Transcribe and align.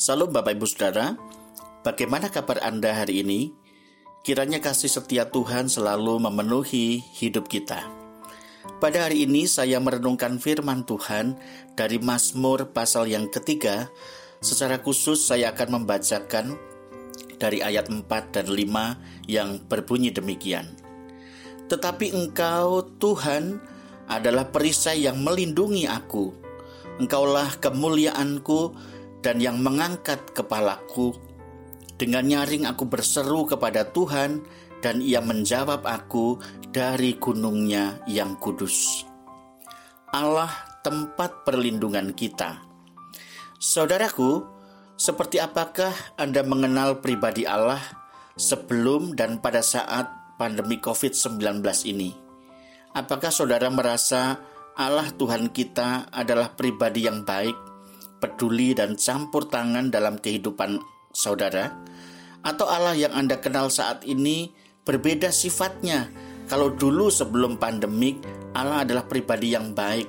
Salam 0.00 0.32
Bapak 0.32 0.56
Ibu 0.56 0.64
Saudara, 0.64 1.12
bagaimana 1.84 2.32
kabar 2.32 2.56
Anda 2.64 3.04
hari 3.04 3.20
ini? 3.20 3.52
Kiranya 4.24 4.56
kasih 4.56 4.88
setia 4.88 5.28
Tuhan 5.28 5.68
selalu 5.68 6.16
memenuhi 6.24 7.04
hidup 7.20 7.52
kita. 7.52 7.84
Pada 8.80 9.04
hari 9.04 9.28
ini 9.28 9.44
saya 9.44 9.76
merenungkan 9.76 10.40
firman 10.40 10.88
Tuhan 10.88 11.36
dari 11.76 12.00
Mazmur 12.00 12.72
pasal 12.72 13.12
yang 13.12 13.28
ketiga. 13.28 13.92
Secara 14.40 14.80
khusus 14.80 15.20
saya 15.20 15.52
akan 15.52 15.84
membacakan 15.84 16.56
dari 17.36 17.60
ayat 17.60 17.92
4 17.92 18.00
dan 18.32 18.48
5 18.48 19.28
yang 19.28 19.60
berbunyi 19.68 20.16
demikian. 20.16 20.64
Tetapi 21.68 22.16
engkau 22.16 22.88
Tuhan 22.96 23.60
adalah 24.08 24.48
perisai 24.48 25.04
yang 25.04 25.20
melindungi 25.20 25.84
aku. 25.84 26.32
Engkaulah 26.96 27.52
kemuliaanku 27.60 28.60
dan 29.20 29.40
yang 29.40 29.60
mengangkat 29.60 30.32
kepalaku. 30.32 31.16
Dengan 32.00 32.24
nyaring 32.24 32.64
aku 32.64 32.88
berseru 32.88 33.44
kepada 33.44 33.84
Tuhan 33.84 34.40
dan 34.80 35.04
ia 35.04 35.20
menjawab 35.20 35.84
aku 35.84 36.40
dari 36.72 37.20
gunungnya 37.20 38.00
yang 38.08 38.40
kudus. 38.40 39.04
Allah 40.10 40.50
tempat 40.80 41.44
perlindungan 41.44 42.16
kita. 42.16 42.64
Saudaraku, 43.60 44.40
seperti 44.96 45.36
apakah 45.36 45.92
Anda 46.16 46.40
mengenal 46.40 47.04
pribadi 47.04 47.44
Allah 47.44 47.80
sebelum 48.40 49.12
dan 49.12 49.38
pada 49.44 49.60
saat 49.60 50.08
pandemi 50.40 50.80
COVID-19 50.80 51.60
ini? 51.84 52.16
Apakah 52.96 53.28
saudara 53.30 53.68
merasa 53.68 54.40
Allah 54.74 55.12
Tuhan 55.12 55.52
kita 55.52 56.08
adalah 56.10 56.56
pribadi 56.56 57.04
yang 57.04 57.22
baik, 57.22 57.69
peduli 58.20 58.76
dan 58.76 58.94
campur 59.00 59.48
tangan 59.48 59.88
dalam 59.88 60.20
kehidupan 60.20 60.78
saudara? 61.10 61.72
Atau 62.44 62.68
Allah 62.68 62.94
yang 62.96 63.12
Anda 63.16 63.40
kenal 63.40 63.72
saat 63.72 64.04
ini 64.04 64.52
berbeda 64.84 65.32
sifatnya? 65.32 66.12
Kalau 66.48 66.72
dulu 66.72 67.08
sebelum 67.08 67.56
pandemik, 67.56 68.20
Allah 68.52 68.84
adalah 68.84 69.06
pribadi 69.06 69.54
yang 69.54 69.72
baik. 69.72 70.08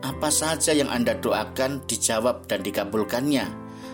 Apa 0.00 0.32
saja 0.32 0.72
yang 0.72 0.88
Anda 0.88 1.18
doakan 1.18 1.84
dijawab 1.84 2.48
dan 2.48 2.64
dikabulkannya. 2.64 3.46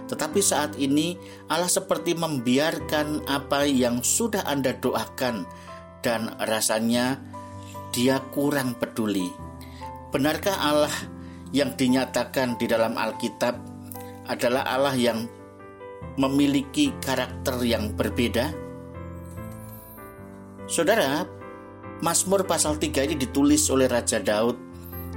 Tetapi 0.07 0.39
saat 0.39 0.79
ini 0.79 1.19
Allah 1.51 1.67
seperti 1.67 2.15
membiarkan 2.15 3.27
apa 3.27 3.67
yang 3.67 4.07
sudah 4.07 4.47
Anda 4.47 4.79
doakan 4.79 5.47
dan 6.07 6.31
rasanya 6.39 7.19
dia 7.91 8.23
kurang 8.31 8.79
peduli. 8.79 9.27
Benarkah 10.15 10.55
Allah 10.55 10.95
yang 11.57 11.73
dinyatakan 11.73 12.61
di 12.61 12.69
dalam 12.69 13.01
Alkitab 13.01 13.57
adalah 14.29 14.69
Allah 14.69 14.93
yang 14.93 15.25
memiliki 16.21 16.93
karakter 17.01 17.57
yang 17.65 17.97
berbeda? 17.97 18.53
Saudara, 20.69 21.25
Mazmur 22.05 22.45
pasal 22.45 22.77
3 22.77 23.09
ini 23.09 23.17
ditulis 23.17 23.65
oleh 23.73 23.89
Raja 23.89 24.21
Daud 24.21 24.61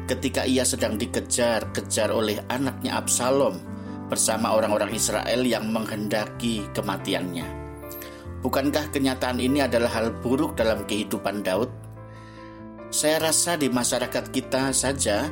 ketika 0.07 0.47
ia 0.47 0.63
sedang 0.63 0.95
dikejar-kejar 0.95 2.07
oleh 2.07 2.39
anaknya 2.47 2.95
Absalom 2.95 3.59
bersama 4.07 4.55
orang-orang 4.55 4.95
Israel 4.95 5.43
yang 5.43 5.67
menghendaki 5.75 6.63
kematiannya. 6.71 7.43
Bukankah 8.39 8.95
kenyataan 8.95 9.43
ini 9.43 9.59
adalah 9.59 9.91
hal 9.91 10.15
buruk 10.23 10.55
dalam 10.55 10.87
kehidupan 10.87 11.43
Daud? 11.43 11.67
Saya 12.89 13.27
rasa 13.27 13.59
di 13.59 13.67
masyarakat 13.67 14.31
kita 14.31 14.71
saja 14.71 15.27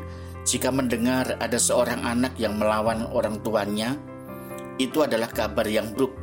jika 0.47 0.71
mendengar 0.71 1.35
ada 1.43 1.59
seorang 1.59 2.07
anak 2.07 2.39
yang 2.39 2.55
melawan 2.55 3.03
orang 3.11 3.43
tuanya, 3.43 3.99
itu 4.79 5.03
adalah 5.03 5.27
kabar 5.27 5.67
yang 5.67 5.91
buruk, 5.91 6.15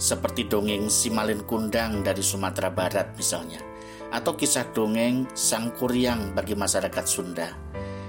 seperti 0.00 0.48
dongeng 0.48 0.88
si 0.88 1.12
Malin 1.12 1.44
Kundang 1.44 2.00
dari 2.00 2.24
Sumatera 2.24 2.72
Barat 2.72 3.12
misalnya, 3.20 3.60
atau 4.16 4.32
kisah 4.32 4.72
dongeng 4.72 5.28
Sang 5.36 5.76
Kuryang 5.76 6.32
bagi 6.32 6.56
masyarakat 6.56 7.04
Sunda. 7.04 7.52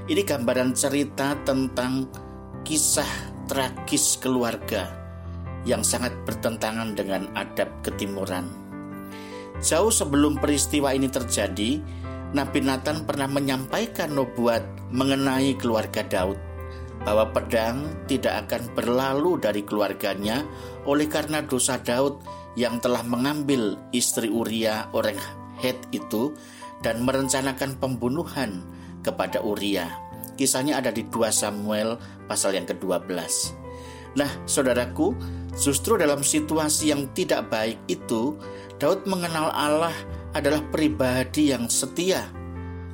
Ini 0.07 0.23
gambaran 0.23 0.72
cerita 0.72 1.35
tentang 1.44 2.07
kisah 2.63 3.35
tragis 3.51 4.16
keluarga 4.23 4.88
yang 5.67 5.83
sangat 5.83 6.16
bertentangan 6.23 6.95
dengan 6.95 7.27
adab 7.35 7.67
ketimuran. 7.83 8.47
Jauh 9.59 9.91
sebelum 9.91 10.39
peristiwa 10.39 10.95
ini 10.95 11.11
terjadi, 11.11 11.83
Nabi 12.35 12.59
Nathan 12.59 13.07
pernah 13.07 13.31
menyampaikan 13.31 14.11
nubuat 14.11 14.91
mengenai 14.91 15.55
keluarga 15.55 16.03
Daud 16.03 16.35
bahwa 17.07 17.31
pedang 17.31 17.88
tidak 18.11 18.47
akan 18.47 18.67
berlalu 18.75 19.39
dari 19.39 19.63
keluarganya 19.63 20.43
oleh 20.83 21.07
karena 21.07 21.39
dosa 21.39 21.79
Daud 21.79 22.19
yang 22.59 22.83
telah 22.83 22.99
mengambil 23.07 23.79
istri 23.95 24.27
Uria 24.27 24.91
orang 24.91 25.15
Het 25.57 25.79
itu 25.95 26.35
dan 26.83 27.07
merencanakan 27.07 27.79
pembunuhan 27.79 28.59
kepada 29.07 29.39
Uria. 29.39 29.88
Kisahnya 30.35 30.83
ada 30.83 30.91
di 30.91 31.07
2 31.07 31.31
Samuel 31.31 31.97
pasal 32.27 32.59
yang 32.59 32.67
ke-12. 32.67 33.09
Nah, 34.19 34.29
saudaraku, 34.45 35.15
justru 35.57 35.97
dalam 35.97 36.21
situasi 36.21 36.94
yang 36.94 37.09
tidak 37.17 37.49
baik 37.49 37.79
itu, 37.89 38.38
Daud 38.77 39.05
mengenal 39.09 39.49
Allah 39.49 39.95
adalah 40.37 40.61
pribadi 40.69 41.51
yang 41.51 41.65
setia, 41.67 42.29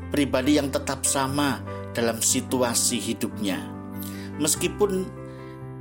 pribadi 0.09 0.55
yang 0.57 0.71
tetap 0.71 1.03
sama 1.03 1.59
dalam 1.91 2.23
situasi 2.23 2.97
hidupnya 2.97 3.73
meskipun 4.41 5.05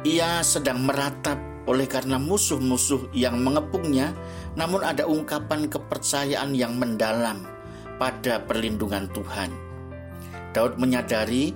ia 0.02 0.42
sedang 0.42 0.82
meratap 0.82 1.38
oleh 1.70 1.86
karena 1.86 2.18
musuh-musuh 2.18 3.14
yang 3.14 3.38
mengepungnya, 3.38 4.10
namun 4.58 4.82
ada 4.82 5.06
ungkapan 5.06 5.70
kepercayaan 5.70 6.58
yang 6.58 6.74
mendalam 6.74 7.46
pada 8.02 8.42
perlindungan 8.42 9.06
Tuhan. 9.14 9.54
Daud 10.50 10.76
menyadari 10.76 11.54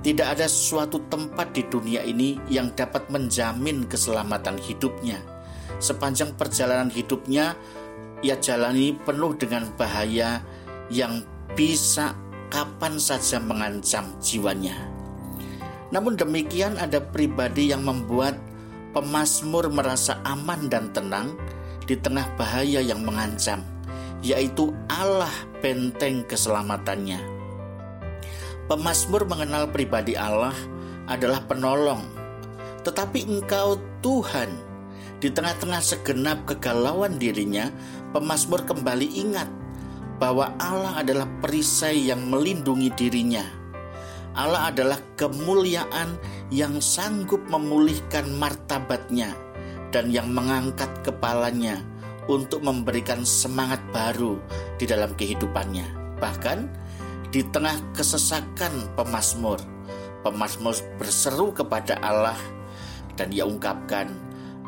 tidak 0.00 0.38
ada 0.38 0.46
suatu 0.46 1.02
tempat 1.10 1.52
di 1.52 1.66
dunia 1.66 2.00
ini 2.06 2.38
yang 2.46 2.72
dapat 2.72 3.10
menjamin 3.10 3.84
keselamatan 3.90 4.56
hidupnya. 4.56 5.18
Sepanjang 5.82 6.38
perjalanan 6.38 6.88
hidupnya, 6.88 7.58
ia 8.20 8.36
jalani 8.36 8.96
penuh 8.96 9.32
dengan 9.36 9.68
bahaya 9.80 10.44
yang 10.92 11.24
bisa 11.56 12.12
kapan 12.52 13.00
saja 13.00 13.40
mengancam 13.40 14.04
jiwanya. 14.20 14.76
Namun 15.90 16.14
demikian 16.14 16.78
ada 16.78 17.02
pribadi 17.02 17.74
yang 17.74 17.82
membuat 17.82 18.38
pemazmur 18.94 19.70
merasa 19.70 20.18
aman 20.22 20.70
dan 20.70 20.90
tenang 20.94 21.34
di 21.86 21.98
tengah 21.98 22.26
bahaya 22.38 22.78
yang 22.78 23.02
mengancam, 23.02 23.62
yaitu 24.22 24.70
Allah 24.86 25.32
benteng 25.58 26.22
keselamatannya. 26.26 27.18
Pemazmur 28.70 29.26
mengenal 29.26 29.66
pribadi 29.66 30.14
Allah 30.14 30.54
adalah 31.10 31.42
penolong, 31.42 32.06
tetapi 32.86 33.26
engkau 33.26 33.82
Tuhan 33.98 34.69
di 35.20 35.28
tengah-tengah 35.28 35.84
segenap 35.84 36.48
kegalauan 36.48 37.20
dirinya, 37.20 37.68
pemazmur 38.16 38.64
kembali 38.64 39.08
ingat 39.20 39.48
bahwa 40.16 40.52
Allah 40.56 41.00
adalah 41.00 41.28
perisai 41.40 42.08
yang 42.08 42.28
melindungi 42.28 42.92
dirinya 42.96 43.60
Allah 44.38 44.70
adalah 44.70 44.98
kemuliaan 45.18 46.14
yang 46.54 46.78
sanggup 46.78 47.42
memulihkan 47.50 48.30
martabatnya 48.38 49.34
dan 49.90 50.06
yang 50.14 50.30
mengangkat 50.30 50.90
kepalanya 51.02 51.82
untuk 52.30 52.62
memberikan 52.62 53.26
semangat 53.26 53.82
baru 53.90 54.38
di 54.78 54.86
dalam 54.86 55.10
kehidupannya. 55.18 56.16
Bahkan 56.22 56.58
di 57.34 57.42
tengah 57.50 57.74
kesesakan 57.90 58.94
pemazmur, 58.94 59.58
pemazmur 60.22 60.78
berseru 60.94 61.50
kepada 61.50 61.98
Allah 61.98 62.38
dan 63.18 63.34
ia 63.34 63.42
ungkapkan, 63.42 64.14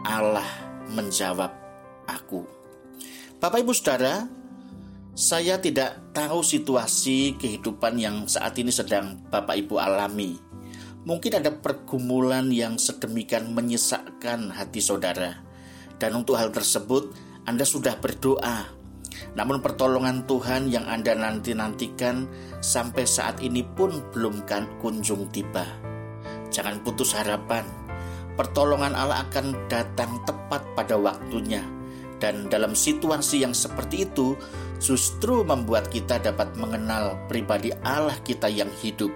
Allah 0.02 0.46
menjawab 0.90 1.50
aku. 2.10 2.42
Bapak 3.38 3.62
Ibu 3.62 3.72
Saudara, 3.74 4.26
saya 5.12 5.58
tidak 5.62 6.14
tahu 6.16 6.42
situasi 6.42 7.38
kehidupan 7.38 7.98
yang 7.98 8.16
saat 8.26 8.58
ini 8.58 8.74
sedang 8.74 9.22
Bapak 9.30 9.58
Ibu 9.60 9.78
alami. 9.78 10.38
Mungkin 11.02 11.42
ada 11.42 11.50
pergumulan 11.50 12.50
yang 12.54 12.78
sedemikian 12.78 13.50
menyesakkan 13.50 14.54
hati 14.54 14.78
saudara. 14.78 15.42
Dan 15.98 16.14
untuk 16.14 16.38
hal 16.38 16.54
tersebut, 16.54 17.10
Anda 17.42 17.66
sudah 17.66 17.98
berdoa. 17.98 18.70
Namun 19.34 19.58
pertolongan 19.58 20.22
Tuhan 20.30 20.70
yang 20.70 20.86
Anda 20.86 21.18
nanti-nantikan 21.18 22.30
sampai 22.62 23.02
saat 23.02 23.42
ini 23.42 23.66
pun 23.66 23.98
belum 24.14 24.46
kan 24.46 24.70
kunjung 24.78 25.26
tiba. 25.34 25.66
Jangan 26.54 26.86
putus 26.86 27.18
harapan. 27.18 27.81
Pertolongan 28.32 28.96
Allah 28.96 29.28
akan 29.28 29.68
datang 29.68 30.24
tepat 30.24 30.64
pada 30.72 30.96
waktunya 30.96 31.60
dan 32.22 32.46
dalam 32.46 32.78
situasi 32.78 33.42
yang 33.42 33.50
seperti 33.50 34.06
itu, 34.06 34.38
justru 34.78 35.42
membuat 35.42 35.90
kita 35.90 36.22
dapat 36.22 36.54
mengenal 36.54 37.18
pribadi 37.26 37.74
Allah 37.82 38.14
kita 38.22 38.46
yang 38.46 38.70
hidup. 38.78 39.10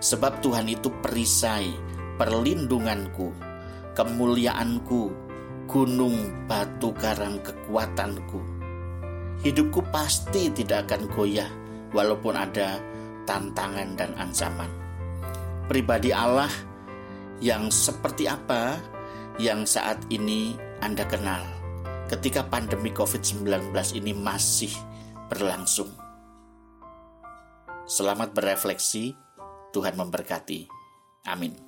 Sebab 0.00 0.40
Tuhan 0.40 0.64
itu 0.72 0.88
perisai, 1.04 1.68
perlindunganku. 2.16 3.52
kemuliaanku, 3.94 5.14
gunung 5.70 6.48
batu 6.50 6.90
karang 6.98 7.38
kekuatanku. 7.46 8.42
Hidupku 9.46 9.86
pasti 9.94 10.50
tidak 10.50 10.90
akan 10.90 11.06
goyah 11.14 11.46
walaupun 11.94 12.34
ada 12.34 12.82
tantangan 13.22 13.94
dan 13.94 14.10
ancaman. 14.18 14.66
Pribadi 15.70 16.10
Allah 16.10 16.50
yang 17.40 17.72
seperti 17.72 18.28
apa 18.28 18.78
yang 19.40 19.66
saat 19.66 19.98
ini 20.12 20.54
Anda 20.78 21.02
kenal 21.08 21.42
ketika 22.06 22.44
pandemi 22.46 22.92
COVID-19 22.92 23.72
ini 23.96 24.12
masih 24.12 24.70
berlangsung. 25.32 25.88
Selamat 27.84 28.32
berefleksi, 28.32 29.16
Tuhan 29.72 29.96
memberkati. 29.96 30.68
Amin. 31.28 31.63